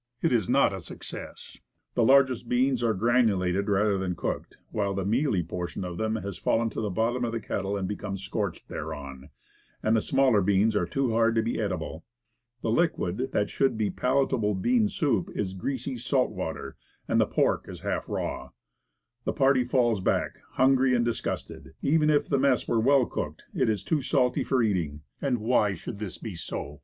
It 0.23 0.33
is 0.33 0.49
not 0.49 0.73
a 0.73 0.81
success. 0.81 1.59
The 1.93 2.01
larger 2.03 2.33
beans 2.47 2.83
are 2.83 2.95
granulated 2.95 3.69
rather 3.69 3.99
than 3.99 4.15
cooked, 4.15 4.57
while 4.71 4.95
the 4.95 5.05
mealy 5.05 5.43
portion 5.43 5.85
of 5.85 5.97
them 5.99 6.15
has 6.15 6.39
fallen 6.39 6.71
to 6.71 6.81
the 6.81 6.89
bottom 6.89 7.23
of 7.23 7.31
the 7.33 7.39
kettle, 7.39 7.77
and 7.77 7.87
become 7.87 8.17
scorched 8.17 8.67
thereon, 8.67 9.29
and 9.83 9.95
the 9.95 10.01
smaller 10.01 10.41
beans 10.41 10.75
are 10.75 10.87
too 10.87 11.11
hard 11.11 11.35
to 11.35 11.43
be 11.43 11.59
eatable. 11.59 12.03
The 12.63 12.71
liquid, 12.71 13.29
that 13.33 13.51
should 13.51 13.77
be 13.77 13.91
palatable 13.91 14.55
bean 14.55 14.87
soup, 14.87 15.29
is 15.35 15.53
greasy 15.53 15.97
salt 15.97 16.31
water, 16.31 16.77
and 17.07 17.21
the 17.21 17.27
pork 17.27 17.69
is 17.69 17.81
half 17.81 18.09
raw. 18.09 18.49
The 19.25 19.33
party 19.33 19.63
falls 19.63 20.01
back, 20.01 20.39
hungry 20.53 20.95
and 20.95 21.05
disgusted. 21.05 21.75
Even 21.83 22.09
if 22.09 22.27
the 22.27 22.39
mess 22.39 22.67
were 22.67 22.79
well 22.79 23.05
cooked, 23.05 23.43
it 23.53 23.69
is 23.69 23.83
too 23.83 24.01
salt 24.01 24.35
for 24.47 24.63
eating. 24.63 25.01
And 25.21 25.37
why 25.37 25.75
should 25.75 25.99
this 25.99 26.17
be 26.17 26.33
so? 26.33 26.79